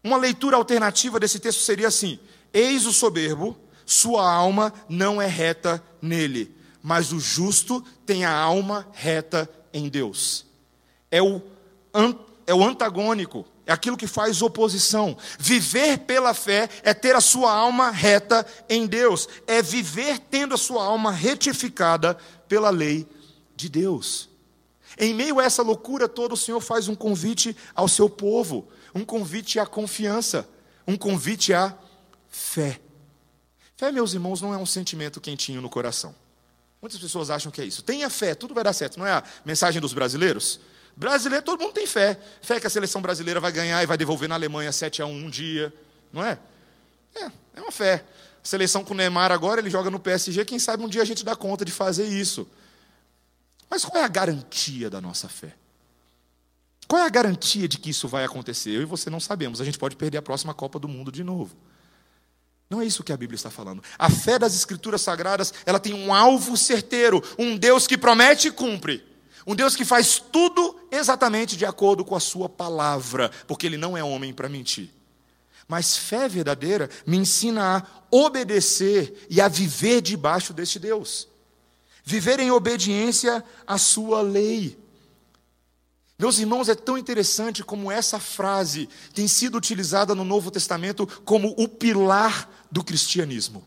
[0.03, 2.21] Uma leitura alternativa desse texto seria assim:
[2.53, 8.89] Eis o soberbo sua alma não é reta nele, mas o justo tem a alma
[8.93, 10.47] reta em Deus.
[11.11, 11.41] É o
[12.47, 15.17] é o antagônico, é aquilo que faz oposição.
[15.39, 20.59] Viver pela fé é ter a sua alma reta em Deus, é viver tendo a
[20.59, 22.19] sua alma retificada
[22.49, 23.07] pela lei
[23.57, 24.29] de Deus.
[24.99, 29.05] Em meio a essa loucura toda, o Senhor faz um convite ao seu povo, um
[29.05, 30.49] convite à confiança,
[30.87, 31.77] um convite à
[32.29, 32.81] fé.
[33.77, 36.15] Fé, meus irmãos, não é um sentimento quentinho no coração.
[36.81, 37.83] Muitas pessoas acham que é isso.
[37.83, 38.99] Tenha fé, tudo vai dar certo.
[38.99, 40.61] Não é a mensagem dos brasileiros?
[40.97, 42.21] Brasileiro, todo mundo tem fé.
[42.41, 45.11] Fé que a seleção brasileira vai ganhar e vai devolver na Alemanha 7 a 1
[45.11, 45.73] um dia.
[46.13, 46.39] Não é?
[47.15, 47.25] É,
[47.57, 48.05] é uma fé.
[48.43, 50.45] A seleção com o Neymar agora, ele joga no PSG.
[50.45, 52.47] Quem sabe um dia a gente dá conta de fazer isso.
[53.69, 55.55] Mas qual é a garantia da nossa fé?
[56.87, 58.71] Qual é a garantia de que isso vai acontecer?
[58.71, 59.61] Eu e você não sabemos.
[59.61, 61.57] A gente pode perder a próxima Copa do Mundo de novo.
[62.75, 63.85] Não é isso que a Bíblia está falando.
[63.97, 68.51] A fé das Escrituras Sagradas, ela tem um alvo certeiro, um Deus que promete e
[68.51, 69.05] cumpre.
[69.47, 73.97] Um Deus que faz tudo exatamente de acordo com a sua palavra, porque ele não
[73.97, 74.91] é homem para mentir.
[75.69, 81.29] Mas fé verdadeira me ensina a obedecer e a viver debaixo deste Deus.
[82.03, 84.77] Viver em obediência à sua lei.
[86.25, 91.55] Meus irmãos, é tão interessante como essa frase tem sido utilizada no Novo Testamento como
[91.59, 93.63] o pilar do cristianismo.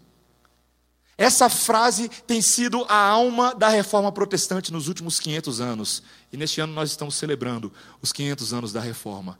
[1.15, 6.01] Essa frase tem sido a alma da reforma protestante nos últimos 500 anos.
[6.33, 9.37] E neste ano nós estamos celebrando os 500 anos da reforma.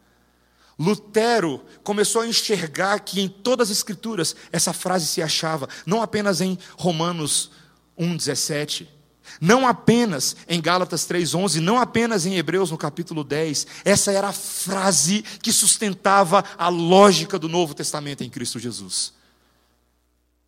[0.78, 6.40] Lutero começou a enxergar que em todas as escrituras essa frase se achava, não apenas
[6.40, 7.50] em Romanos
[7.98, 8.88] 1,17,
[9.40, 14.34] não apenas em Gálatas 3,11, não apenas em Hebreus no capítulo 10, essa era a
[14.34, 19.14] frase que sustentava a lógica do Novo Testamento em Cristo Jesus.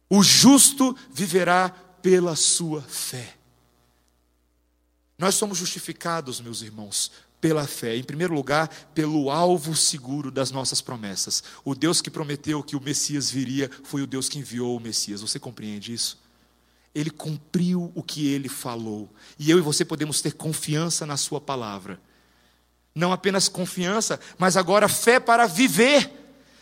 [0.09, 1.69] O justo viverá
[2.01, 3.35] pela sua fé.
[5.17, 7.11] Nós somos justificados, meus irmãos,
[7.41, 7.95] pela fé.
[7.95, 11.43] Em primeiro lugar, pelo alvo seguro das nossas promessas.
[11.63, 15.21] O Deus que prometeu que o Messias viria foi o Deus que enviou o Messias.
[15.21, 16.17] Você compreende isso?
[16.99, 19.09] Ele cumpriu o que ele falou.
[19.37, 21.99] E eu e você podemos ter confiança na Sua palavra.
[22.93, 26.11] Não apenas confiança, mas agora fé para viver.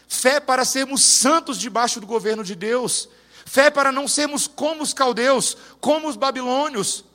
[0.07, 3.09] Fé para sermos santos debaixo do governo de Deus
[3.47, 7.05] fé para não sermos como os caldeus, como os babilônios,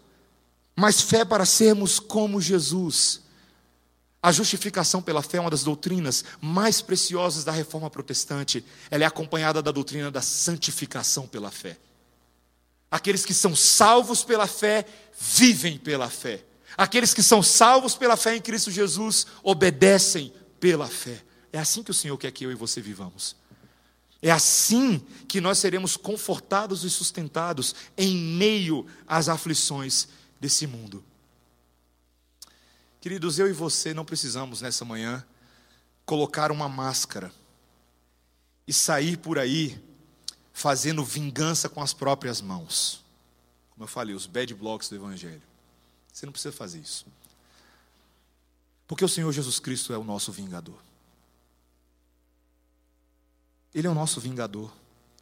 [0.74, 3.20] mas fé para sermos como Jesus.
[4.22, 8.64] A justificação pela fé é uma das doutrinas mais preciosas da reforma protestante.
[8.90, 11.76] Ela é acompanhada da doutrina da santificação pela fé.
[12.92, 14.84] Aqueles que são salvos pela fé,
[15.18, 16.44] vivem pela fé.
[16.76, 20.30] Aqueles que são salvos pela fé em Cristo Jesus, obedecem
[20.60, 21.24] pela fé.
[21.50, 23.34] É assim que o Senhor quer que eu e você vivamos.
[24.20, 31.02] É assim que nós seremos confortados e sustentados em meio às aflições desse mundo.
[33.00, 35.24] Queridos, eu e você não precisamos nessa manhã
[36.04, 37.32] colocar uma máscara
[38.68, 39.82] e sair por aí
[40.52, 43.02] fazendo vingança com as próprias mãos.
[43.70, 45.42] Como eu falei, os bad blocks do Evangelho.
[46.12, 47.06] Você não precisa fazer isso.
[48.86, 50.78] Porque o Senhor Jesus Cristo é o nosso vingador.
[53.74, 54.70] Ele é o nosso vingador.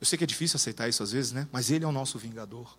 [0.01, 1.49] Eu sei que é difícil aceitar isso às vezes, né?
[1.53, 2.76] Mas ele é o nosso vingador.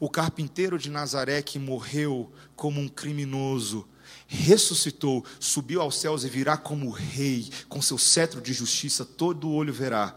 [0.00, 3.86] O carpinteiro de Nazaré que morreu como um criminoso,
[4.26, 9.72] ressuscitou, subiu aos céus e virá como rei, com seu cetro de justiça, todo olho
[9.72, 10.16] verá,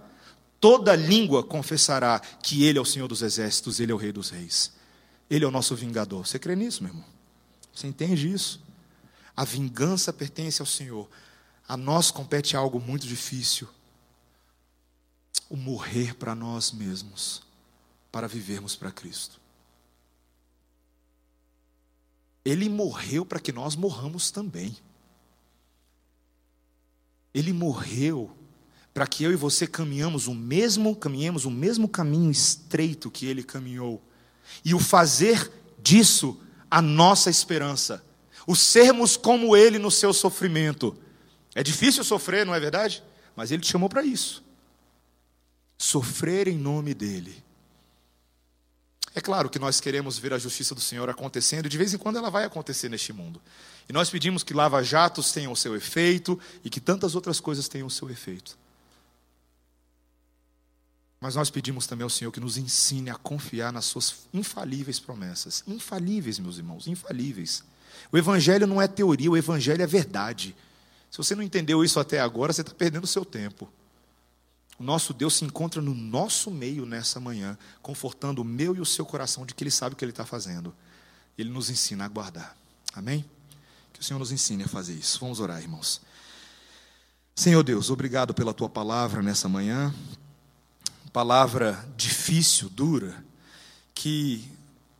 [0.60, 4.30] toda língua confessará que ele é o Senhor dos exércitos, ele é o rei dos
[4.30, 4.74] reis.
[5.30, 6.26] Ele é o nosso vingador.
[6.26, 7.06] Você crê nisso, meu irmão?
[7.74, 8.64] Você entende isso?
[9.36, 11.10] A vingança pertence ao Senhor.
[11.68, 13.68] A nós compete algo muito difícil,
[15.50, 17.42] o morrer para nós mesmos,
[18.12, 19.42] para vivermos para Cristo.
[22.44, 24.78] Ele morreu para que nós morramos também.
[27.34, 28.38] Ele morreu
[28.96, 33.44] para que eu e você caminhamos o mesmo, caminhemos o mesmo caminho estreito que ele
[33.44, 34.02] caminhou.
[34.64, 36.42] E o fazer disso
[36.72, 38.04] a nossa esperança.
[38.48, 40.98] O sermos como ele no seu sofrimento.
[41.54, 43.04] É difícil sofrer, não é verdade?
[43.36, 44.44] Mas ele te chamou para isso
[45.78, 47.44] sofrer em nome dele.
[49.14, 51.98] É claro que nós queremos ver a justiça do Senhor acontecendo, e de vez em
[51.98, 53.42] quando ela vai acontecer neste mundo.
[53.88, 57.88] E nós pedimos que lava-jatos tenham o seu efeito e que tantas outras coisas tenham
[57.88, 58.58] o seu efeito.
[61.26, 65.64] Mas nós pedimos também ao Senhor que nos ensine a confiar nas suas infalíveis promessas.
[65.66, 67.64] Infalíveis, meus irmãos, infalíveis.
[68.12, 70.56] O Evangelho não é teoria, o Evangelho é verdade.
[71.10, 73.68] Se você não entendeu isso até agora, você está perdendo o seu tempo.
[74.78, 78.86] O nosso Deus se encontra no nosso meio nessa manhã, confortando o meu e o
[78.86, 80.76] seu coração de que Ele sabe o que Ele está fazendo.
[81.36, 82.56] Ele nos ensina a guardar.
[82.94, 83.26] Amém?
[83.92, 85.20] Que o Senhor nos ensine a fazer isso.
[85.20, 86.02] Vamos orar, irmãos.
[87.36, 89.92] Senhor Deus, obrigado pela tua palavra nessa manhã.
[91.16, 93.24] Palavra difícil, dura,
[93.94, 94.44] que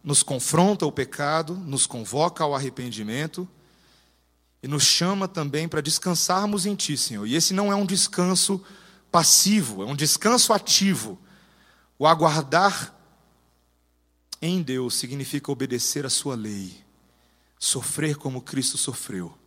[0.02, 3.46] nos confronta o pecado, nos convoca ao arrependimento
[4.64, 7.28] e nos chama também para descansarmos em Ti, Senhor.
[7.28, 8.64] E esse não é um descanso
[9.12, 11.20] passivo, é um descanso ativo.
[12.00, 12.96] O aguardar
[14.42, 16.82] em Deus significa obedecer a Sua lei,
[17.60, 19.38] sofrer como Cristo sofreu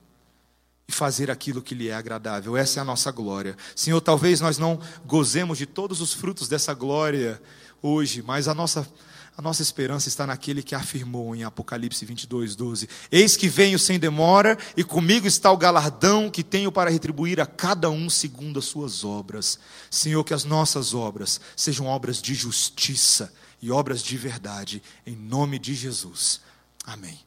[0.88, 2.56] e fazer aquilo que lhe é agradável.
[2.56, 3.54] Essa é a nossa glória.
[3.76, 7.40] Senhor, talvez nós não gozemos de todos os frutos dessa glória
[7.82, 8.88] hoje, mas a nossa
[9.36, 13.96] a nossa esperança está naquele que afirmou em Apocalipse 22, 12: Eis que venho sem
[13.96, 18.64] demora, e comigo está o galardão que tenho para retribuir a cada um segundo as
[18.64, 19.60] suas obras.
[19.88, 23.32] Senhor, que as nossas obras sejam obras de justiça
[23.62, 26.40] e obras de verdade, em nome de Jesus.
[26.84, 27.20] Amém.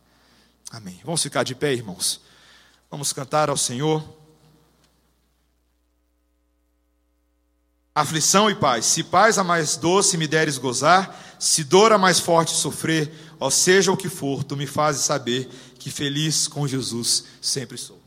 [0.69, 0.99] Amém.
[1.05, 2.19] Vamos ficar de pé, irmãos.
[2.91, 4.03] Vamos cantar ao Senhor.
[7.95, 8.85] Aflição e paz.
[8.85, 13.49] Se paz a mais doce me deres gozar, se dor a mais forte sofrer, ó
[13.49, 17.99] seja o que for, tu me fazes saber que feliz com Jesus sempre sou.